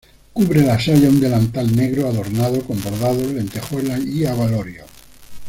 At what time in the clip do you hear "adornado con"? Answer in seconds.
2.07-2.81